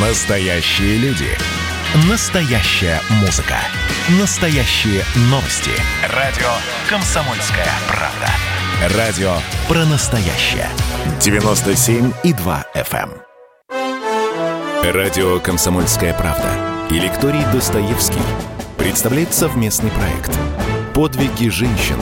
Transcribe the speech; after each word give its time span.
Настоящие 0.00 0.96
люди. 0.98 1.26
Настоящая 2.08 3.00
музыка. 3.20 3.56
Настоящие 4.20 5.02
новости. 5.22 5.72
Радио 6.14 6.46
«Комсомольская 6.88 7.66
правда». 7.88 8.96
Радио 8.96 9.32
про 9.66 9.84
настоящее. 9.86 10.68
97,2 11.18 12.64
FM. 12.76 13.10
эм. 13.72 14.94
Радио 14.94 15.40
«Комсомольская 15.40 16.14
правда» 16.14 16.48
и 16.90 17.00
лекторий 17.00 17.42
Достоевский 17.52 18.22
представляет 18.78 19.34
совместный 19.34 19.90
проект 19.90 20.30
«Подвиги 20.94 21.48
женщин 21.48 21.96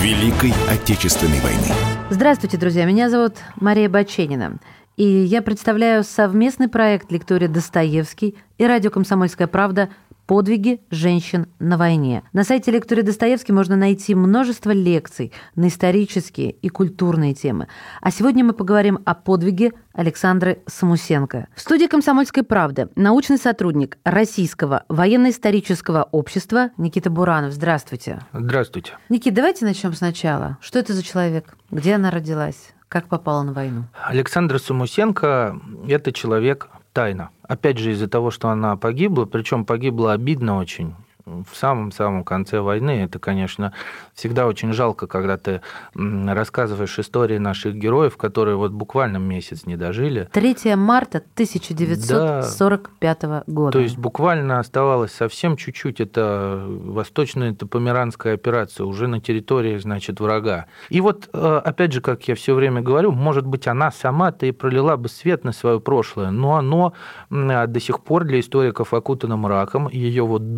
Великой 0.00 0.54
Отечественной 0.70 1.40
войны». 1.40 1.66
Здравствуйте, 2.10 2.58
друзья. 2.58 2.84
Меня 2.84 3.10
зовут 3.10 3.38
Мария 3.56 3.88
Баченина. 3.88 4.58
И 5.00 5.24
я 5.24 5.40
представляю 5.40 6.04
совместный 6.04 6.68
проект 6.68 7.10
лектория 7.10 7.48
Достоевский 7.48 8.36
и 8.58 8.66
радио 8.66 8.90
«Комсомольская 8.90 9.46
правда» 9.46 9.88
«Подвиги 10.26 10.82
женщин 10.90 11.46
на 11.58 11.78
войне». 11.78 12.22
На 12.34 12.44
сайте 12.44 12.70
лектории 12.70 13.00
Достоевский 13.00 13.54
можно 13.54 13.76
найти 13.76 14.14
множество 14.14 14.72
лекций 14.72 15.32
на 15.54 15.68
исторические 15.68 16.50
и 16.50 16.68
культурные 16.68 17.32
темы. 17.32 17.68
А 18.02 18.10
сегодня 18.10 18.44
мы 18.44 18.52
поговорим 18.52 18.98
о 19.06 19.14
подвиге 19.14 19.72
Александры 19.94 20.60
Самусенко. 20.66 21.48
В 21.56 21.62
студии 21.62 21.86
«Комсомольской 21.86 22.42
правды» 22.42 22.90
научный 22.94 23.38
сотрудник 23.38 23.96
Российского 24.04 24.84
военно-исторического 24.90 26.10
общества 26.12 26.72
Никита 26.76 27.08
Буранов. 27.08 27.54
Здравствуйте. 27.54 28.20
Здравствуйте. 28.34 28.98
Никита, 29.08 29.36
давайте 29.36 29.64
начнем 29.64 29.94
сначала. 29.94 30.58
Что 30.60 30.78
это 30.78 30.92
за 30.92 31.02
человек? 31.02 31.56
Где 31.70 31.94
она 31.94 32.10
родилась? 32.10 32.74
Как 32.90 33.06
попала 33.06 33.44
на 33.44 33.52
войну? 33.52 33.84
Александра 34.04 34.58
Самусенко– 34.58 35.60
это 35.88 36.12
человек 36.12 36.68
тайна. 36.92 37.30
Опять 37.44 37.78
же, 37.78 37.92
из-за 37.92 38.08
того, 38.08 38.32
что 38.32 38.48
она 38.48 38.76
погибла, 38.76 39.26
причем 39.26 39.64
погибла 39.64 40.12
обидно 40.12 40.56
очень, 40.56 40.96
в 41.50 41.56
самом-самом 41.56 42.24
конце 42.24 42.60
войны. 42.60 43.02
Это, 43.02 43.18
конечно, 43.18 43.72
всегда 44.14 44.46
очень 44.46 44.72
жалко, 44.72 45.06
когда 45.06 45.36
ты 45.36 45.60
рассказываешь 45.94 46.98
истории 46.98 47.38
наших 47.38 47.74
героев, 47.74 48.16
которые 48.16 48.56
вот 48.56 48.72
буквально 48.72 49.18
месяц 49.18 49.66
не 49.66 49.76
дожили. 49.76 50.28
3 50.32 50.74
марта 50.76 51.18
1945 51.18 53.20
да, 53.20 53.44
года. 53.46 53.72
То 53.72 53.80
есть 53.80 53.98
буквально 53.98 54.58
оставалось 54.58 55.12
совсем 55.12 55.56
чуть-чуть. 55.56 56.00
Это 56.00 56.64
восточная 56.66 57.52
это 57.52 57.66
померанская 57.66 58.34
операция 58.34 58.86
уже 58.86 59.06
на 59.06 59.20
территории, 59.20 59.78
значит, 59.78 60.20
врага. 60.20 60.66
И 60.88 61.00
вот, 61.00 61.28
э, 61.32 61.60
опять 61.64 61.92
же, 61.92 62.00
как 62.00 62.26
я 62.28 62.34
все 62.34 62.54
время 62.54 62.80
говорю, 62.80 63.12
может 63.12 63.46
быть, 63.46 63.66
она 63.66 63.90
сама-то 63.90 64.46
и 64.46 64.52
пролила 64.52 64.96
бы 64.96 65.08
свет 65.08 65.44
на 65.44 65.52
свое 65.52 65.80
прошлое, 65.80 66.30
но 66.30 66.56
оно 66.56 66.92
до 67.30 67.80
сих 67.80 68.00
пор 68.00 68.24
для 68.24 68.40
историков 68.40 68.94
окутано 68.94 69.36
мраком. 69.36 69.88
Ее 69.88 70.24
вот 70.24 70.54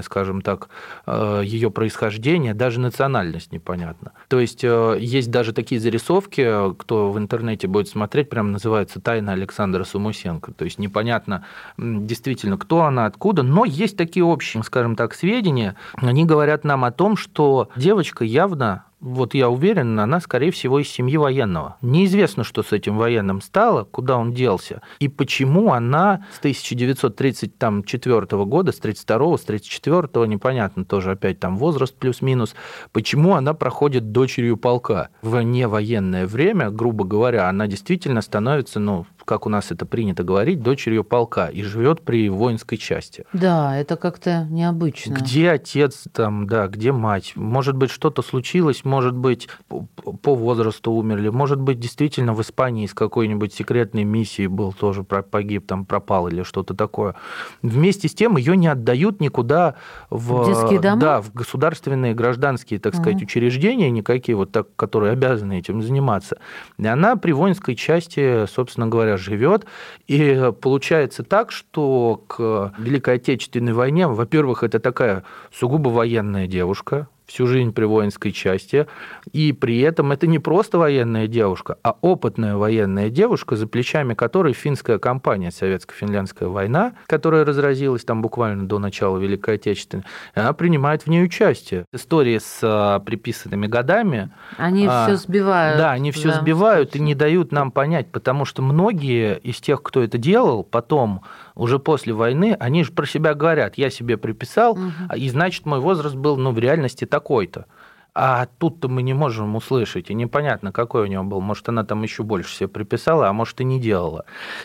довоенное, 0.00 0.02
скажем 0.02 0.40
так, 0.42 0.68
э, 1.06 1.42
ее 1.44 1.70
происхождение, 1.70 2.54
даже 2.54 2.80
национальность 2.80 3.52
непонятна. 3.52 4.12
То 4.28 4.40
есть 4.40 4.64
э, 4.64 4.96
есть 5.00 5.30
даже 5.30 5.52
такие 5.52 5.80
зарисовки, 5.80 6.74
кто 6.78 7.10
в 7.10 7.18
интернете 7.18 7.66
будет 7.66 7.88
смотреть, 7.88 8.28
прям 8.28 8.52
называется 8.52 9.00
«Тайна 9.00 9.32
Александра 9.32 9.84
Сумусенко». 9.84 10.52
То 10.52 10.64
есть 10.64 10.78
непонятно 10.78 11.44
действительно, 11.78 12.56
кто 12.58 12.82
она, 12.82 13.06
откуда, 13.06 13.42
но 13.42 13.64
есть 13.64 13.96
такие 13.96 14.24
общие, 14.24 14.62
скажем 14.62 14.96
так, 14.96 15.14
сведения. 15.14 15.76
Они 15.94 16.24
говорят 16.24 16.64
нам 16.64 16.84
о 16.84 16.90
том, 16.90 17.16
что 17.16 17.68
девочка 17.76 18.24
явно 18.24 18.84
вот 19.00 19.34
я 19.34 19.48
уверен, 19.48 19.98
она, 19.98 20.20
скорее 20.20 20.50
всего, 20.50 20.78
из 20.78 20.88
семьи 20.88 21.16
военного. 21.16 21.76
Неизвестно, 21.80 22.44
что 22.44 22.62
с 22.62 22.72
этим 22.72 22.98
военным 22.98 23.40
стало, 23.40 23.84
куда 23.84 24.18
он 24.18 24.34
делся, 24.34 24.82
и 24.98 25.08
почему 25.08 25.72
она 25.72 26.26
с 26.34 26.38
1934 26.38 28.44
года, 28.44 28.72
с 28.72 28.78
32 28.78 29.38
с 29.38 29.42
34 29.42 30.26
непонятно 30.26 30.84
тоже 30.84 31.12
опять 31.12 31.40
там 31.40 31.56
возраст 31.56 31.96
плюс-минус, 31.96 32.54
почему 32.92 33.34
она 33.34 33.54
проходит 33.54 34.12
дочерью 34.12 34.56
полка. 34.56 35.08
В 35.22 35.40
невоенное 35.40 36.26
время, 36.26 36.70
грубо 36.70 37.04
говоря, 37.04 37.48
она 37.48 37.66
действительно 37.66 38.20
становится, 38.20 38.80
ну, 38.80 39.06
как 39.24 39.46
у 39.46 39.48
нас 39.48 39.70
это 39.70 39.86
принято 39.86 40.22
говорить, 40.22 40.62
дочерью 40.62 41.04
полка 41.04 41.48
и 41.48 41.62
живет 41.62 42.02
при 42.02 42.28
воинской 42.28 42.78
части. 42.78 43.24
Да, 43.32 43.76
это 43.76 43.96
как-то 43.96 44.46
необычно. 44.50 45.14
Где 45.14 45.50
отец 45.50 46.04
там, 46.12 46.46
да, 46.46 46.66
где 46.68 46.92
мать? 46.92 47.32
Может 47.36 47.76
быть, 47.76 47.90
что-то 47.90 48.22
случилось, 48.22 48.84
может 48.84 49.14
быть, 49.14 49.48
по 49.68 50.34
возрасту 50.34 50.92
умерли, 50.92 51.28
может 51.28 51.60
быть, 51.60 51.78
действительно 51.78 52.34
в 52.34 52.40
Испании 52.42 52.84
из 52.84 52.94
какой-нибудь 52.94 53.52
секретной 53.54 54.04
миссии 54.04 54.46
был 54.46 54.72
тоже 54.72 55.04
погиб, 55.04 55.66
там 55.66 55.84
пропал 55.84 56.28
или 56.28 56.42
что-то 56.42 56.74
такое. 56.74 57.14
Вместе 57.62 58.08
с 58.08 58.14
тем 58.14 58.36
ее 58.36 58.56
не 58.56 58.68
отдают 58.68 59.20
никуда 59.20 59.74
в, 60.10 60.46
Детские 60.46 60.80
дома? 60.80 61.00
Да, 61.00 61.20
в 61.20 61.32
государственные 61.32 62.14
гражданские, 62.14 62.80
так 62.80 62.94
сказать, 62.94 63.20
uh-huh. 63.20 63.24
учреждения 63.24 63.90
никакие, 63.90 64.36
вот 64.36 64.52
так, 64.52 64.68
которые 64.76 65.12
обязаны 65.12 65.58
этим 65.58 65.82
заниматься. 65.82 66.38
И 66.78 66.86
она 66.86 67.16
при 67.16 67.32
воинской 67.32 67.74
части, 67.74 68.46
собственно 68.46 68.86
говоря, 68.86 69.09
живет. 69.16 69.66
И 70.06 70.52
получается 70.60 71.22
так, 71.22 71.52
что 71.52 72.22
к 72.26 72.74
Великой 72.78 73.14
Отечественной 73.14 73.72
войне, 73.72 74.06
во-первых, 74.06 74.62
это 74.62 74.78
такая 74.80 75.24
сугубо 75.52 75.88
военная 75.88 76.46
девушка, 76.46 77.08
всю 77.30 77.46
жизнь 77.46 77.72
при 77.72 77.84
воинской 77.84 78.32
части, 78.32 78.86
и 79.32 79.52
при 79.52 79.80
этом 79.80 80.10
это 80.10 80.26
не 80.26 80.40
просто 80.40 80.78
военная 80.78 81.28
девушка, 81.28 81.78
а 81.82 81.96
опытная 82.00 82.56
военная 82.56 83.08
девушка, 83.08 83.54
за 83.54 83.68
плечами 83.68 84.14
которой 84.14 84.52
финская 84.52 84.98
компания 84.98 85.50
«Советско-финляндская 85.50 86.48
война», 86.48 86.94
которая 87.06 87.44
разразилась 87.44 88.04
там 88.04 88.20
буквально 88.20 88.66
до 88.66 88.78
начала 88.78 89.16
Великой 89.18 89.54
Отечественной, 89.54 90.04
она 90.34 90.52
принимает 90.52 91.02
в 91.02 91.06
ней 91.06 91.24
участие. 91.24 91.84
Истории 91.92 92.38
с 92.38 92.58
а, 92.62 92.98
приписанными 92.98 93.68
годами... 93.68 94.30
Они 94.56 94.86
а, 94.90 95.06
все 95.06 95.16
сбивают. 95.16 95.78
Да, 95.78 95.92
они 95.92 96.10
все 96.10 96.30
да, 96.30 96.40
сбивают 96.40 96.96
и 96.96 97.00
не 97.00 97.14
дают 97.14 97.52
нам 97.52 97.70
понять, 97.70 98.10
потому 98.10 98.44
что 98.44 98.60
многие 98.62 99.38
из 99.38 99.60
тех, 99.60 99.82
кто 99.82 100.02
это 100.02 100.18
делал, 100.18 100.64
потом 100.64 101.22
уже 101.54 101.78
после 101.78 102.12
войны, 102.12 102.56
они 102.58 102.84
же 102.84 102.92
про 102.92 103.06
себя 103.06 103.34
говорят, 103.34 103.76
я 103.76 103.90
себе 103.90 104.16
приписал, 104.16 104.72
угу. 104.72 104.90
и 105.16 105.28
значит 105.28 105.66
мой 105.66 105.80
возраст 105.80 106.14
был 106.14 106.36
ну, 106.36 106.52
в 106.52 106.58
реальности 106.58 107.04
такой-то. 107.04 107.66
А 108.12 108.46
тут-то 108.58 108.88
мы 108.88 109.02
не 109.02 109.14
можем 109.14 109.54
услышать, 109.54 110.10
и 110.10 110.14
непонятно, 110.14 110.72
какой 110.72 111.04
у 111.04 111.06
него 111.06 111.22
был. 111.22 111.40
Может, 111.40 111.68
она 111.68 111.84
там 111.84 112.02
еще 112.02 112.24
больше 112.24 112.54
себе 112.54 112.68
приписала, 112.68 113.28
а 113.28 113.32
может, 113.32 113.60
и 113.60 113.64
не 113.64 113.80
делала. 113.80 114.24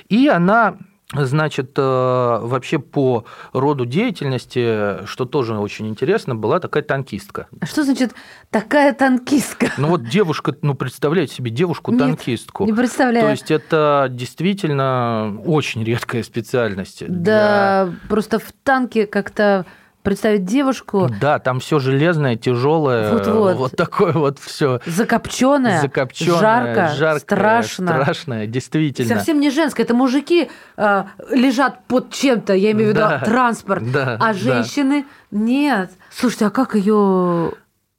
И 0.09 0.27
она 0.27 0.77
Значит, 1.13 1.73
э, 1.77 1.81
вообще 1.81 2.79
по 2.79 3.25
роду 3.53 3.85
деятельности, 3.85 5.05
что 5.05 5.25
тоже 5.25 5.55
очень 5.55 5.87
интересно, 5.87 6.33
была 6.33 6.59
такая 6.59 6.81
танкистка. 6.81 7.47
А 7.61 7.65
что 7.67 7.83
значит 7.83 8.13
такая 8.49 8.91
танкистка? 8.93 9.71
Ну 9.77 9.89
вот 9.89 10.09
девушка, 10.09 10.55
ну 10.63 10.73
представляете 10.73 11.35
себе 11.35 11.51
девушку-танкистку. 11.51 12.65
не 12.65 12.73
представляю. 12.73 13.25
То 13.25 13.31
есть 13.31 13.51
это 13.51 14.07
действительно 14.09 15.39
очень 15.45 15.83
редкая 15.83 16.23
специальность. 16.23 17.03
Да, 17.07 17.85
для... 17.85 17.93
просто 18.09 18.39
в 18.39 18.51
танке 18.63 19.05
как-то 19.05 19.65
представить 20.05 20.45
девушку. 20.45 21.09
Да, 21.19 21.39
там 21.39 21.59
все 21.59 21.79
железное, 21.79 22.37
тяжелое, 22.37 23.11
вот, 23.11 23.27
вот. 23.27 23.55
вот 23.57 23.71
такое 23.75 24.13
вот 24.13 24.39
все. 24.39 24.79
Закопченное, 24.85 25.81
Закопченное 25.81 26.39
жарко, 26.39 26.93
жаркое, 26.95 27.19
страшно. 27.19 27.87
Страшное, 27.87 28.47
действительно. 28.47 29.15
Совсем 29.15 29.41
не 29.41 29.49
женское. 29.49 29.83
Это 29.83 29.93
мужики 29.93 30.49
э, 30.77 31.03
лежат 31.31 31.83
под 31.87 32.13
чем-то, 32.13 32.53
я 32.53 32.71
имею 32.71 32.91
в 32.91 32.91
виду 32.91 33.01
да, 33.01 33.19
транспорт, 33.19 33.91
да, 33.91 34.17
а 34.21 34.33
женщины 34.33 35.05
да. 35.31 35.37
нет. 35.37 35.91
Слушайте, 36.11 36.45
а 36.45 36.49
как 36.51 36.75
ее 36.75 37.51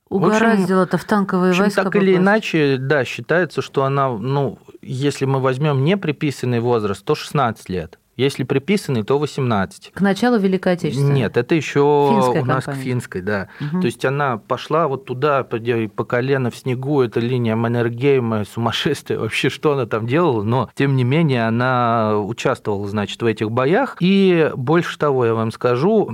угораздило-то 0.09 0.99
в, 0.99 1.03
в 1.03 1.05
танковые 1.05 1.51
общем, 1.51 1.65
войска 1.65 1.83
Так 1.83 1.93
попасть? 1.93 2.09
или 2.09 2.17
иначе, 2.17 2.77
да, 2.79 3.05
считается, 3.05 3.61
что 3.61 3.85
она, 3.85 4.09
ну, 4.09 4.59
если 4.81 5.25
мы 5.25 5.41
возьмем 5.41 5.85
не 5.85 5.97
приписанный 5.97 6.61
возраст, 6.61 7.05
то 7.05 7.15
16 7.15 7.69
лет. 7.69 7.99
Если 8.17 8.45
приписанный, 8.45 9.03
то 9.03 9.19
18. 9.19 9.93
К 9.93 10.01
началу 10.01 10.39
Великой 10.39 10.73
Отечественной? 10.73 11.15
Нет, 11.15 11.37
это 11.37 11.55
еще 11.55 12.09
Финская 12.15 12.43
у 12.43 12.45
нас 12.47 12.65
компания. 12.65 12.81
к 12.81 12.85
финской, 12.85 13.21
да. 13.21 13.49
Угу. 13.61 13.81
То 13.81 13.87
есть 13.87 14.05
она 14.07 14.39
пошла 14.39 14.89
вот 14.89 15.05
туда, 15.05 15.45
по, 15.45 16.05
колено 16.05 16.51
в 16.51 16.57
снегу, 16.57 17.03
это 17.03 17.21
линия 17.21 17.57
Маннергейма, 17.57 18.45
сумасшествие, 18.45 19.19
вообще 19.19 19.51
что 19.51 19.75
она 19.75 19.85
там 19.85 20.07
делала, 20.07 20.43
но 20.43 20.71
тем 20.75 20.97
не 20.97 21.05
менее 21.05 21.47
она 21.47 22.19
участвовала, 22.19 22.89
значит, 22.89 23.21
в 23.21 23.27
этих 23.27 23.51
боях. 23.51 23.97
И 24.01 24.51
больше 24.57 24.99
того, 24.99 25.27
я 25.27 25.35
вам 25.35 25.53
скажу, 25.53 26.07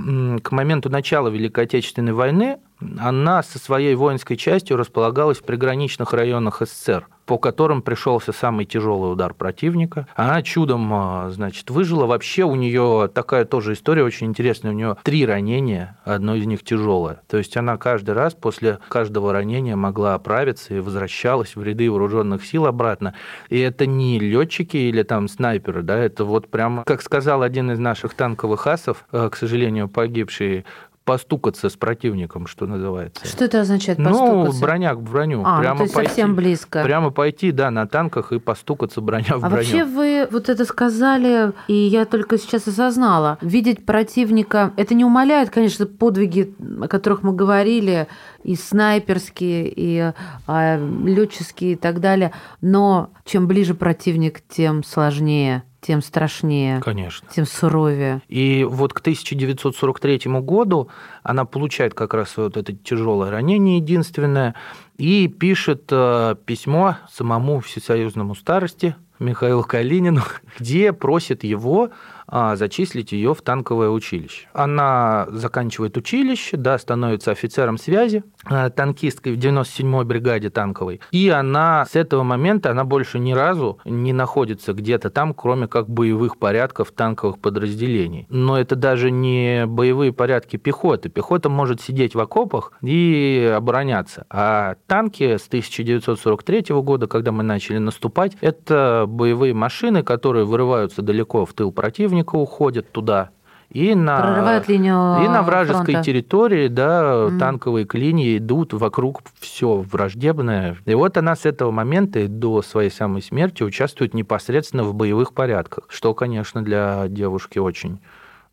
к 0.43 0.51
моменту 0.51 0.89
начала 0.89 1.29
Великой 1.29 1.63
Отечественной 1.65 2.13
войны 2.13 2.57
она 2.79 3.43
со 3.43 3.59
своей 3.59 3.95
воинской 3.95 4.37
частью 4.37 4.77
располагалась 4.77 5.39
в 5.39 5.43
приграничных 5.43 6.13
районах 6.13 6.61
СССР 6.61 7.07
по 7.25 7.37
которым 7.37 7.81
пришелся 7.81 8.31
самый 8.31 8.65
тяжелый 8.65 9.11
удар 9.11 9.33
противника. 9.33 10.07
Она 10.15 10.41
чудом, 10.41 10.93
а, 10.93 11.29
значит, 11.29 11.69
выжила. 11.69 12.05
Вообще 12.05 12.43
у 12.43 12.55
нее 12.55 13.09
такая 13.13 13.45
тоже 13.45 13.73
история 13.73 14.03
очень 14.03 14.27
интересная. 14.27 14.71
У 14.71 14.75
нее 14.75 14.97
три 15.03 15.25
ранения, 15.25 15.97
одно 16.03 16.35
из 16.35 16.45
них 16.45 16.63
тяжелое. 16.63 17.21
То 17.27 17.37
есть 17.37 17.55
она 17.55 17.77
каждый 17.77 18.11
раз 18.11 18.33
после 18.33 18.79
каждого 18.89 19.31
ранения 19.31 19.75
могла 19.75 20.15
оправиться 20.15 20.73
и 20.73 20.79
возвращалась 20.79 21.55
в 21.55 21.63
ряды 21.63 21.89
вооруженных 21.89 22.45
сил 22.45 22.65
обратно. 22.65 23.13
И 23.49 23.59
это 23.59 23.85
не 23.85 24.19
летчики 24.19 24.77
или 24.77 25.03
там 25.03 25.27
снайперы, 25.27 25.81
да, 25.81 25.97
это 25.97 26.25
вот 26.25 26.49
прямо, 26.49 26.83
как 26.83 27.01
сказал 27.01 27.41
один 27.41 27.71
из 27.71 27.79
наших 27.79 28.13
танковых 28.13 28.67
асов, 28.67 29.05
э, 29.11 29.29
к 29.31 29.35
сожалению, 29.35 29.87
погибший 29.87 30.65
постукаться 31.05 31.69
с 31.69 31.75
противником, 31.75 32.47
что 32.47 32.65
называется. 32.65 33.27
Что 33.27 33.45
это 33.45 33.61
означает 33.61 33.99
ну, 33.99 34.09
постукаться? 34.09 34.53
Ну, 34.53 34.61
броня 34.61 34.95
к 34.95 35.01
броню. 35.01 35.43
А, 35.45 35.59
прямо 35.59 35.73
ну, 35.73 35.77
то 35.79 35.83
есть 35.83 35.93
пойти, 35.93 36.09
совсем 36.09 36.35
близко. 36.35 36.83
Прямо 36.83 37.11
пойти, 37.11 37.51
да, 37.51 37.71
на 37.71 37.87
танках 37.87 38.31
и 38.31 38.39
постукаться 38.39 39.01
броня 39.01 39.37
в 39.37 39.45
а 39.45 39.49
броню. 39.49 39.55
вообще 39.55 39.83
вы 39.83 40.27
вот 40.31 40.49
это 40.49 40.65
сказали, 40.65 41.51
и 41.67 41.73
я 41.73 42.05
только 42.05 42.37
сейчас 42.37 42.67
осознала. 42.67 43.37
Видеть 43.41 43.85
противника, 43.85 44.71
это 44.77 44.93
не 44.93 45.03
умаляет, 45.03 45.49
конечно, 45.49 45.85
подвиги, 45.85 46.55
о 46.81 46.87
которых 46.87 47.23
мы 47.23 47.33
говорили, 47.33 48.07
и 48.43 48.55
снайперские, 48.55 49.71
и 49.75 50.13
а, 50.47 50.77
летческие 50.77 51.73
и 51.73 51.75
так 51.75 51.99
далее, 51.99 52.31
но 52.61 53.11
чем 53.25 53.47
ближе 53.47 53.73
противник, 53.73 54.41
тем 54.47 54.83
сложнее 54.83 55.63
тем 55.83 56.01
страшнее. 56.01 56.79
Конечно. 56.79 57.27
Тем 57.31 57.45
суровее. 57.45 58.21
И 58.27 58.65
вот 58.67 58.93
к 58.93 58.99
1943 58.99 60.21
году 60.41 60.89
она 61.21 61.45
получает 61.45 61.93
как 61.93 62.13
раз 62.13 62.37
вот 62.37 62.57
это 62.57 62.73
тяжелое 62.73 63.29
ранение 63.29 63.77
единственное 63.77 64.55
и 64.97 65.27
пишет 65.27 65.85
э, 65.91 66.35
письмо 66.45 66.97
самому 67.11 67.59
всесоюзному 67.59 68.35
старости 68.35 68.95
Михаилу 69.19 69.63
Калинину, 69.63 70.21
где 70.59 70.93
просит 70.93 71.43
его 71.43 71.89
зачислить 72.27 73.11
ее 73.11 73.33
в 73.33 73.41
танковое 73.41 73.89
училище. 73.89 74.47
Она 74.53 75.27
заканчивает 75.29 75.97
училище, 75.97 76.57
да, 76.57 76.77
становится 76.77 77.31
офицером 77.31 77.77
связи, 77.77 78.23
а, 78.45 78.69
танкисткой 78.69 79.35
в 79.35 79.39
97-й 79.39 80.05
бригаде 80.05 80.49
танковой. 80.49 81.01
И 81.11 81.29
она 81.29 81.85
с 81.85 81.95
этого 81.95 82.23
момента, 82.23 82.71
она 82.71 82.83
больше 82.83 83.19
ни 83.19 83.33
разу 83.33 83.79
не 83.85 84.13
находится 84.13 84.73
где-то 84.73 85.09
там, 85.09 85.33
кроме 85.33 85.67
как 85.67 85.89
боевых 85.89 86.37
порядков 86.37 86.91
танковых 86.91 87.39
подразделений. 87.39 88.27
Но 88.29 88.59
это 88.59 88.75
даже 88.75 89.11
не 89.11 89.65
боевые 89.65 90.13
порядки 90.13 90.57
пехоты. 90.57 91.09
Пехота 91.09 91.49
может 91.49 91.81
сидеть 91.81 92.15
в 92.15 92.19
окопах 92.19 92.73
и 92.81 93.53
обороняться. 93.55 94.25
А 94.29 94.75
танки 94.87 95.37
с 95.37 95.47
1943 95.47 96.75
года, 96.81 97.07
когда 97.07 97.31
мы 97.31 97.43
начали 97.43 97.77
наступать, 97.77 98.37
это 98.41 99.05
боевые 99.07 99.53
машины, 99.53 100.03
которые 100.03 100.45
вырываются 100.45 101.01
далеко 101.01 101.45
в 101.45 101.53
тыл 101.53 101.71
противника, 101.71 102.12
противника 102.13 102.35
уходят 102.35 102.91
туда, 102.91 103.29
и 103.69 103.95
на, 103.95 104.21
Прорывают 104.21 104.67
линию 104.67 105.23
и 105.23 105.27
на 105.27 105.41
вражеской 105.41 105.93
фронта. 105.93 106.03
территории, 106.03 106.67
да, 106.67 107.01
mm. 107.01 107.39
танковые 107.39 107.85
клинии 107.85 108.37
идут 108.37 108.73
вокруг 108.73 109.21
все 109.39 109.77
враждебное. 109.77 110.77
И 110.85 110.93
вот 110.93 111.17
она 111.17 111.35
с 111.35 111.45
этого 111.45 111.71
момента 111.71 112.27
до 112.27 112.61
своей 112.61 112.91
самой 112.91 113.23
смерти 113.23 113.63
участвует 113.63 114.13
непосредственно 114.13 114.83
в 114.83 114.93
боевых 114.93 115.33
порядках, 115.33 115.85
что, 115.89 116.13
конечно, 116.13 116.63
для 116.63 117.07
девушки 117.07 117.57
очень 117.57 117.99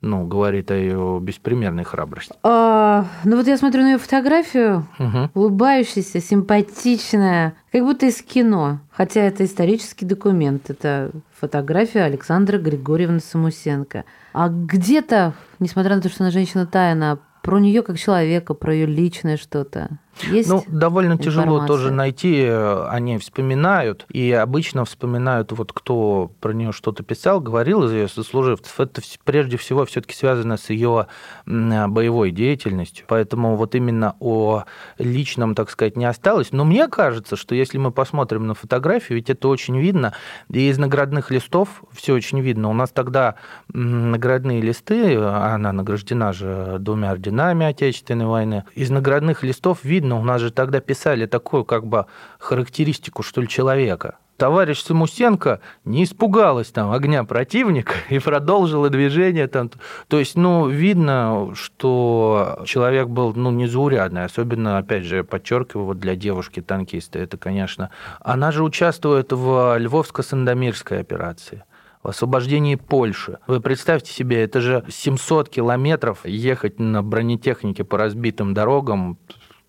ну, 0.02 0.26
говорит 0.26 0.70
о 0.70 0.74
ее 0.74 1.18
беспримерной 1.20 1.84
храбрости. 1.84 2.34
А, 2.42 3.06
ну 3.24 3.36
вот 3.36 3.46
я 3.46 3.58
смотрю 3.58 3.82
на 3.82 3.92
ее 3.92 3.98
фотографию, 3.98 4.86
угу. 4.98 5.30
улыбающаяся, 5.34 6.20
симпатичная, 6.20 7.54
как 7.70 7.82
будто 7.82 8.06
из 8.06 8.22
кино. 8.22 8.80
Хотя 8.90 9.20
это 9.20 9.44
исторический 9.44 10.06
документ. 10.06 10.70
Это 10.70 11.10
фотография 11.38 12.02
Александра 12.02 12.58
Григорьевны 12.58 13.20
Самусенко. 13.20 14.04
А 14.32 14.48
где-то, 14.48 15.34
несмотря 15.58 15.96
на 15.96 16.02
то, 16.02 16.08
что 16.08 16.24
она 16.24 16.30
женщина 16.30 16.66
тайна, 16.66 17.18
про 17.42 17.58
нее 17.58 17.82
как 17.82 17.98
человека, 17.98 18.54
про 18.54 18.74
ее 18.74 18.86
личное 18.86 19.36
что-то. 19.36 19.88
Есть 20.24 20.48
ну, 20.48 20.64
довольно 20.66 21.12
информация? 21.12 21.42
тяжело 21.42 21.66
тоже 21.66 21.90
найти, 21.90 22.42
э, 22.42 22.86
они 22.88 23.18
вспоминают, 23.18 24.06
и 24.10 24.32
обычно 24.32 24.84
вспоминают, 24.84 25.52
вот 25.52 25.72
кто 25.72 26.30
про 26.40 26.52
нее 26.52 26.72
что-то 26.72 27.02
писал, 27.02 27.40
говорил 27.40 27.84
из 27.84 27.92
ее 27.92 28.08
сослуживцев, 28.08 28.78
это 28.80 29.02
прежде 29.24 29.56
всего 29.56 29.84
все-таки 29.84 30.14
связано 30.14 30.56
с 30.56 30.70
ее 30.70 31.06
боевой 31.46 32.30
деятельностью, 32.30 33.04
поэтому 33.08 33.56
вот 33.56 33.74
именно 33.74 34.16
о 34.20 34.64
личном, 34.98 35.54
так 35.54 35.70
сказать, 35.70 35.96
не 35.96 36.04
осталось. 36.04 36.52
Но 36.52 36.64
мне 36.64 36.88
кажется, 36.88 37.36
что 37.36 37.54
если 37.54 37.78
мы 37.78 37.90
посмотрим 37.90 38.46
на 38.46 38.54
фотографию, 38.54 39.16
ведь 39.16 39.30
это 39.30 39.48
очень 39.48 39.78
видно, 39.78 40.14
и 40.52 40.68
из 40.68 40.78
наградных 40.78 41.30
листов 41.30 41.82
все 41.92 42.14
очень 42.14 42.40
видно. 42.40 42.68
У 42.68 42.72
нас 42.72 42.90
тогда 42.90 43.36
наградные 43.72 44.60
листы, 44.60 45.16
она 45.16 45.72
награждена 45.72 46.32
же 46.32 46.76
двумя 46.80 47.10
орденами 47.10 47.66
Отечественной 47.66 48.26
войны, 48.26 48.64
из 48.74 48.90
наградных 48.90 49.42
листов 49.42 49.84
видно, 49.84 50.09
видно, 50.10 50.20
у 50.20 50.24
нас 50.24 50.40
же 50.40 50.50
тогда 50.50 50.80
писали 50.80 51.26
такую 51.26 51.64
как 51.64 51.86
бы 51.86 52.06
характеристику, 52.38 53.22
что 53.22 53.40
ли, 53.40 53.48
человека. 53.48 54.16
Товарищ 54.36 54.82
Самусенко 54.82 55.60
не 55.84 56.04
испугалась 56.04 56.68
там 56.68 56.92
огня 56.92 57.24
противника 57.24 57.92
и 58.08 58.18
продолжила 58.18 58.88
движение 58.88 59.46
там. 59.48 59.70
То 60.08 60.18
есть, 60.18 60.36
ну, 60.36 60.66
видно, 60.66 61.52
что 61.54 62.62
человек 62.64 63.08
был, 63.08 63.34
ну, 63.34 63.50
незаурядный. 63.50 64.24
Особенно, 64.24 64.78
опять 64.78 65.04
же, 65.04 65.24
подчеркиваю, 65.24 65.86
вот 65.86 65.98
для 65.98 66.16
девушки-танкиста 66.16 67.18
это, 67.18 67.36
конечно... 67.36 67.90
Она 68.20 68.50
же 68.50 68.62
участвует 68.64 69.32
в 69.32 69.78
Львовско-Сандомирской 69.78 71.00
операции 71.00 71.64
в 72.02 72.08
освобождении 72.08 72.76
Польши. 72.76 73.38
Вы 73.46 73.60
представьте 73.60 74.10
себе, 74.10 74.42
это 74.42 74.60
же 74.60 74.84
700 74.88 75.50
километров 75.50 76.24
ехать 76.24 76.78
на 76.78 77.02
бронетехнике 77.02 77.84
по 77.84 77.98
разбитым 77.98 78.54
дорогам, 78.54 79.18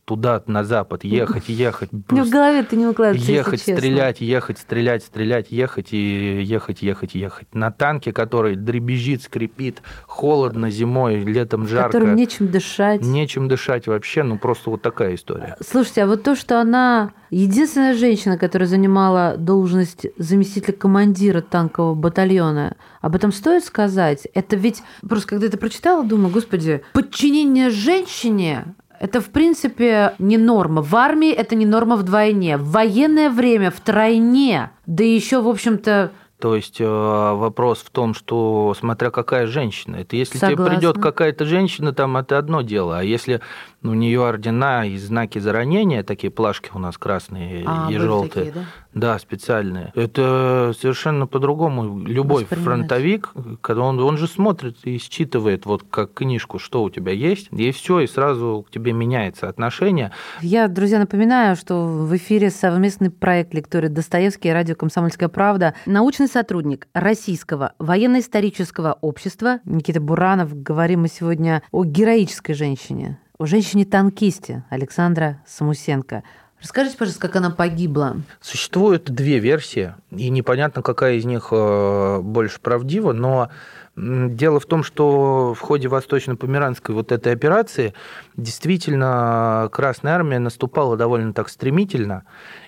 туда, 0.06 0.44
на 0.48 0.64
запад, 0.64 1.04
ехать, 1.04 1.48
ехать. 1.48 1.90
Мне 2.10 2.24
в 2.24 2.30
голове 2.30 2.64
ты 2.64 2.76
не 2.76 2.88
укладывается, 2.88 3.32
Ехать, 3.32 3.62
стрелять, 3.62 4.22
ехать, 4.22 4.58
стрелять, 4.58 5.04
стрелять, 5.04 5.52
ехать 5.52 5.94
и 5.94 6.42
ехать, 6.42 6.82
ехать, 6.82 7.16
ехать. 7.16 7.54
На 7.54 7.72
танке, 7.72 8.12
который 8.12 8.56
дребезжит, 8.56 9.24
скрипит, 9.24 9.82
холодно 10.06 10.70
зимой, 10.70 11.20
летом 11.20 11.68
жарко. 11.68 11.94
Которым 11.94 12.16
нечем 12.16 12.50
дышать. 12.50 13.02
Нечем 13.02 13.48
дышать 13.48 13.88
вообще, 13.88 14.24
ну 14.24 14.38
просто 14.38 14.70
вот 14.70 14.82
такая 14.82 15.16
история. 15.16 15.56
Слушайте, 15.66 16.04
а 16.04 16.08
вот 16.08 16.24
то, 16.24 16.36
что 16.36 16.60
она 16.60 17.14
единственная 17.30 17.96
женщина, 17.96 18.38
которая 18.38 18.68
занимала 18.68 19.36
должность 19.38 20.08
заместителя 20.18 20.74
командира 20.74 21.42
танкового 21.42 21.96
батальона, 21.96 22.76
об 23.02 23.16
этом 23.16 23.32
стоит 23.32 23.64
сказать? 23.64 24.28
Это 24.34 24.56
ведь, 24.56 24.84
просто 25.08 25.30
когда 25.30 25.48
это 25.48 25.58
прочитала, 25.58 26.04
думаю, 26.04 26.32
господи, 26.32 26.84
подчинение 26.94 27.70
женщине 27.70 28.76
это, 29.02 29.20
в 29.20 29.32
принципе, 29.32 30.14
не 30.20 30.38
норма. 30.38 30.84
В 30.84 30.96
армии 30.96 31.32
это 31.32 31.56
не 31.56 31.66
норма 31.66 31.96
вдвойне. 31.96 32.58
В 32.58 32.70
военное 32.70 33.32
время 33.32 33.72
втройне. 33.72 34.70
Да 34.86 35.04
еще, 35.04 35.42
в 35.42 35.48
общем-то, 35.48 36.12
то 36.40 36.56
есть 36.56 36.80
э, 36.80 36.86
вопрос 36.86 37.80
в 37.80 37.90
том, 37.92 38.14
что 38.14 38.76
смотря 38.78 39.10
какая 39.10 39.48
женщина. 39.48 39.98
Это 39.98 40.16
если 40.16 40.38
Согласна. 40.38 40.66
тебе 40.66 40.76
придет 40.76 41.02
какая-то 41.02 41.46
женщина, 41.46 41.94
там 41.94 42.18
это 42.18 42.38
одно 42.38 42.62
дело. 42.62 43.00
А 43.00 43.04
если 43.04 43.42
у 43.84 43.94
нее 43.94 44.24
ордена 44.24 44.88
и 44.88 44.98
знаки 44.98 45.40
за 45.40 45.54
ранения, 45.54 46.04
такие 46.04 46.32
плашки 46.32 46.70
у 46.74 46.80
нас 46.80 46.98
красные 46.98 47.64
а, 47.66 47.90
и 47.92 47.98
желтые. 47.98 48.46
Такие, 48.46 48.52
да? 48.54 48.66
да, 48.94 49.20
специальные. 49.20 49.92
Это 49.96 50.74
совершенно 50.80 51.26
по-другому. 51.26 52.00
Любой 52.00 52.46
фронтовик, 52.46 53.34
когда 53.62 53.82
он, 53.84 54.00
он 54.00 54.18
же 54.18 54.28
смотрит 54.28 54.78
и 54.84 54.98
считывает 54.98 55.66
вот 55.66 55.84
как 55.90 56.14
книжку, 56.14 56.60
что 56.60 56.84
у 56.84 56.90
тебя 56.90 57.12
есть, 57.12 57.48
и 57.52 57.72
все, 57.72 58.02
и 58.02 58.08
сразу 58.08 58.66
к 58.68 58.72
тебе 58.72 58.94
меняется 58.94 59.50
отношение. 59.50 60.12
Я, 60.42 60.68
друзья, 60.68 61.00
напоминаю, 61.00 61.56
что 61.56 61.84
в 61.84 62.16
эфире 62.16 62.52
совместный 62.52 63.10
проект 63.10 63.54
лектории 63.54 63.88
Достоевский 63.88 64.50
и 64.50 64.52
радио 64.52 64.76
«Комсомольская 64.76 65.30
правда». 65.30 65.74
Научный 65.86 66.28
сотрудник 66.28 66.88
Российского 66.94 67.74
военно-исторического 67.80 68.98
общества 69.02 69.60
Никита 69.66 70.00
Буранов. 70.00 70.62
Говорим 70.62 71.02
мы 71.02 71.08
сегодня 71.08 71.64
о 71.72 71.84
героической 71.84 72.54
женщине, 72.54 73.20
о 73.42 73.48
женщине-танкисте 73.48 74.64
Александра 74.70 75.42
Самусенко. 75.48 76.22
Расскажите, 76.62 76.96
пожалуйста, 76.96 77.22
как 77.22 77.38
она 77.38 77.50
погибла. 77.50 78.18
Существует 78.40 79.06
две 79.06 79.40
версии, 79.40 79.96
и 80.12 80.30
непонятно, 80.30 80.84
какая 80.84 81.16
из 81.16 81.26
них 81.26 81.48
э, 81.50 82.20
больше 82.22 82.60
правдива, 82.62 83.14
но 83.14 83.50
Дело 83.98 84.62
в 84.62 84.66
том, 84.66 84.84
что 84.84 85.54
в 85.54 85.60
ходе 85.60 85.90
Восточно-Померанской 85.90 86.96
вот 86.96 87.12
этой 87.12 87.34
операции 87.34 87.94
действительно 88.38 89.68
Красная 89.70 90.14
Армия 90.14 90.40
наступала 90.40 90.96
довольно 90.96 91.34
так 91.34 91.50
стремительно, 91.50 92.24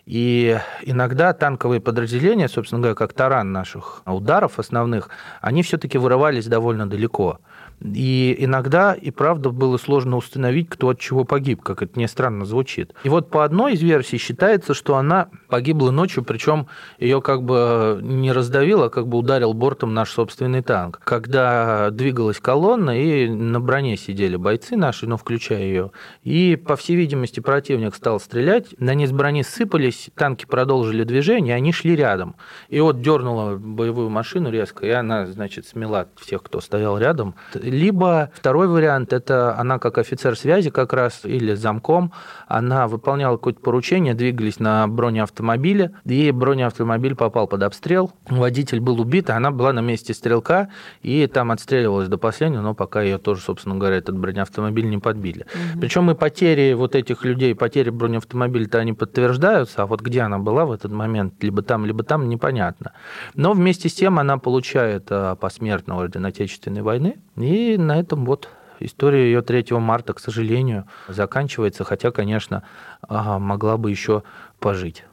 И 0.05 0.59
иногда 0.81 1.31
танковые 1.31 1.79
подразделения, 1.79 2.49
собственно 2.49 2.81
говоря, 2.81 2.95
как 2.95 3.13
таран 3.13 3.53
наших 3.53 4.03
ударов 4.05 4.59
основных, 4.59 5.09
они 5.39 5.63
все-таки 5.63 5.97
вырывались 5.97 6.47
довольно 6.47 6.89
далеко. 6.89 7.39
И 7.83 8.35
иногда 8.39 8.93
и 8.93 9.11
правда 9.11 9.49
было 9.49 9.77
сложно 9.77 10.17
установить, 10.17 10.69
кто 10.69 10.89
от 10.89 10.99
чего 10.99 11.25
погиб, 11.25 11.61
как 11.61 11.81
это 11.81 11.99
не 11.99 12.07
странно 12.07 12.45
звучит. 12.45 12.93
И 13.03 13.09
вот 13.09 13.29
по 13.29 13.43
одной 13.43 13.73
из 13.73 13.81
версий 13.81 14.17
считается, 14.17 14.73
что 14.73 14.95
она 14.95 15.29
погибла 15.49 15.91
ночью, 15.91 16.23
причем 16.23 16.67
ее 16.97 17.21
как 17.21 17.43
бы 17.43 17.99
не 18.01 18.31
раздавило, 18.31 18.85
а 18.85 18.89
как 18.89 19.07
бы 19.07 19.17
ударил 19.17 19.53
бортом 19.53 19.93
наш 19.93 20.11
собственный 20.11 20.61
танк. 20.61 21.01
Когда 21.03 21.89
двигалась 21.89 22.39
колонна, 22.39 22.91
и 22.99 23.27
на 23.27 23.59
броне 23.59 23.97
сидели 23.97 24.37
бойцы 24.37 24.77
наши, 24.77 25.07
ну, 25.07 25.17
включая 25.17 25.63
ее, 25.63 25.91
и, 26.23 26.55
по 26.55 26.75
всей 26.75 26.95
видимости, 26.95 27.39
противник 27.39 27.95
стал 27.95 28.19
стрелять, 28.19 28.79
на 28.79 28.93
низ 28.93 29.11
брони 29.11 29.43
сыпались, 29.43 30.09
танки 30.15 30.45
продолжили 30.45 31.03
движение, 31.03 31.55
они 31.55 31.73
шли 31.73 31.95
рядом. 31.95 32.35
И 32.69 32.79
вот 32.79 33.01
дернула 33.01 33.55
боевую 33.55 34.09
машину 34.09 34.49
резко, 34.49 34.85
и 34.85 34.89
она, 34.89 35.25
значит, 35.25 35.67
смела 35.67 36.07
всех, 36.15 36.43
кто 36.43 36.61
стоял 36.61 36.97
рядом. 36.97 37.35
Либо 37.73 38.29
второй 38.35 38.67
вариант, 38.67 39.13
это 39.13 39.57
она 39.57 39.79
как 39.79 39.97
офицер 39.97 40.37
связи 40.37 40.69
как 40.69 40.93
раз, 40.93 41.21
или 41.23 41.55
замком, 41.55 42.11
она 42.47 42.87
выполняла 42.87 43.37
какое-то 43.37 43.61
поручение, 43.61 44.13
двигались 44.13 44.59
на 44.59 44.87
бронеавтомобиле, 44.87 45.91
и 46.05 46.29
бронеавтомобиль 46.29 47.15
попал 47.15 47.47
под 47.47 47.63
обстрел, 47.63 48.11
водитель 48.29 48.79
был 48.79 49.01
убит, 49.01 49.31
а 49.31 49.37
она 49.37 49.49
была 49.49 49.73
на 49.73 49.79
месте 49.79 50.13
стрелка, 50.13 50.69
и 51.01 51.25
там 51.25 51.51
отстреливалась 51.51 52.09
до 52.09 52.19
последнего, 52.19 52.61
но 52.61 52.75
пока 52.75 53.01
ее 53.01 53.17
тоже, 53.17 53.41
собственно 53.41 53.75
говоря, 53.75 53.95
этот 53.95 54.19
бронеавтомобиль 54.19 54.87
не 54.87 54.99
подбили. 54.99 55.47
Угу. 55.73 55.79
Причем 55.81 56.11
и 56.11 56.13
потери 56.13 56.73
вот 56.73 56.93
этих 56.93 57.25
людей, 57.25 57.55
потери 57.55 57.89
бронеавтомобиля-то 57.89 58.77
они 58.77 58.93
подтверждаются, 58.93 59.81
а 59.81 59.85
вот 59.87 60.01
где 60.01 60.21
она 60.21 60.37
была 60.37 60.65
в 60.65 60.71
этот 60.71 60.91
момент, 60.91 61.41
либо 61.41 61.63
там, 61.63 61.87
либо 61.87 62.03
там, 62.03 62.29
непонятно. 62.29 62.91
Но 63.33 63.53
вместе 63.53 63.89
с 63.89 63.95
тем 63.95 64.19
она 64.19 64.37
получает 64.37 65.07
а, 65.09 65.35
посмертно 65.35 65.97
орден 65.97 66.23
Отечественной 66.23 66.83
войны, 66.83 67.15
и 67.35 67.52
на 67.77 67.99
этом 67.99 68.25
вот 68.25 68.49
история 68.79 69.25
ее 69.25 69.41
3 69.41 69.77
марта, 69.79 70.13
к 70.13 70.19
сожалению, 70.19 70.85
заканчивается, 71.07 71.83
хотя, 71.83 72.11
конечно, 72.11 72.63
могла 73.07 73.77
бы 73.77 73.89
еще 73.91 74.23
пожить. 74.59 75.03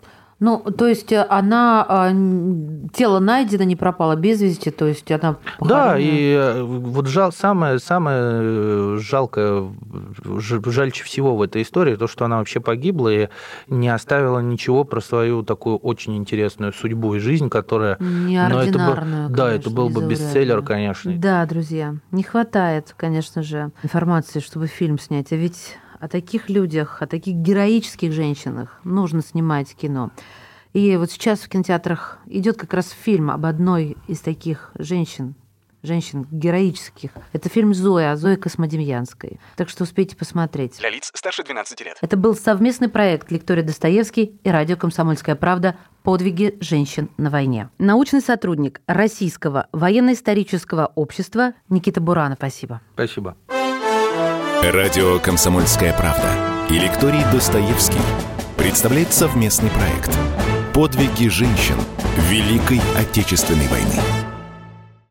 Ну, 0.41 0.59
то 0.59 0.89
есть 0.89 1.13
э, 1.13 1.23
она, 1.29 1.85
а, 1.87 2.11
тело 2.95 3.19
найдено, 3.19 3.65
не 3.65 3.77
пропало 3.77 4.17
без 4.17 4.41
вести, 4.41 4.71
то 4.71 4.87
есть 4.87 5.11
она 5.13 5.37
похоронена. 5.59 5.93
Да, 5.93 5.99
и 5.99 6.33
э, 6.33 6.63
вот 6.63 7.07
жал, 7.09 7.31
самое, 7.31 7.79
самое 7.79 8.21
э, 8.23 8.99
жалкое, 8.99 9.71
жальче 10.65 11.05
всего 11.05 11.37
в 11.37 11.43
этой 11.43 11.61
истории, 11.61 11.95
то, 11.97 12.07
что 12.07 12.25
она 12.25 12.39
вообще 12.39 12.59
погибла 12.61 13.13
и 13.13 13.29
не 13.69 13.91
оставила 13.91 14.39
ничего 14.39 14.85
про 14.85 15.03
свою 15.03 15.43
такую 15.43 15.77
очень 15.77 16.17
интересную 16.17 16.73
судьбу 16.73 17.15
и 17.17 17.19
жизнь, 17.19 17.51
которая... 17.51 17.99
Неординарную, 18.01 19.25
это 19.25 19.29
был, 19.29 19.37
Да, 19.37 19.53
это 19.53 19.71
был 19.71 19.91
бы 19.91 20.07
бестселлер, 20.07 20.63
конечно. 20.63 21.13
Да, 21.19 21.45
друзья, 21.45 21.97
не 22.13 22.23
хватает, 22.23 22.95
конечно 22.97 23.43
же, 23.43 23.73
информации, 23.83 24.41
чтобы 24.41 24.69
фильм 24.69 24.99
снять, 24.99 25.33
а 25.33 25.37
ведь 25.37 25.77
о 26.01 26.09
таких 26.09 26.49
людях, 26.49 27.03
о 27.03 27.07
таких 27.07 27.37
героических 27.37 28.13
женщинах 28.13 28.81
нужно 28.85 29.23
снимать 29.23 29.75
кино. 29.75 30.11
И 30.73 30.97
вот 30.97 31.11
сейчас 31.11 31.41
в 31.41 31.49
кинотеатрах 31.49 32.19
идет 32.27 32.57
как 32.57 32.73
раз 32.75 32.91
фильм 32.91 33.31
об 33.31 33.45
одной 33.45 33.97
из 34.07 34.21
таких 34.21 34.71
женщин, 34.79 35.35
женщин 35.83 36.27
героических. 36.31 37.11
Это 37.33 37.49
фильм 37.49 37.75
«Зоя» 37.75 38.15
Зои 38.17 38.37
Космодемьянской. 38.37 39.41
Так 39.57 39.69
что 39.69 39.85
успейте 39.85 40.17
посмотреть. 40.17 40.79
Для 40.79 40.91
лиц 40.91 41.11
старше 41.13 41.43
12 41.43 41.81
лет. 41.81 41.99
Это 42.01 42.17
был 42.17 42.35
совместный 42.35 42.89
проект 42.89 43.31
Лектория 43.31 43.65
Достоевский 43.65 44.39
и 44.43 44.51
радио 44.51 44.77
«Комсомольская 44.77 45.35
правда» 45.35 45.77
«Подвиги 46.03 46.57
женщин 46.61 47.11
на 47.19 47.29
войне». 47.29 47.69
Научный 47.79 48.23
сотрудник 48.23 48.81
Российского 48.87 49.67
военно-исторического 49.73 50.93
общества 50.95 51.53
Никита 51.69 52.01
Буранов. 52.01 52.39
Спасибо. 52.39 52.81
Спасибо. 52.95 53.37
Радио 54.63 55.19
«Комсомольская 55.19 55.95
правда» 55.95 56.67
и 56.69 56.75
лекторий 56.75 57.25
Достоевский 57.33 57.99
представляет 58.59 59.11
совместный 59.11 59.71
проект 59.71 60.15
«Подвиги 60.75 61.29
женщин 61.29 61.77
Великой 62.29 62.79
Отечественной 62.95 63.67
войны». 63.69 64.30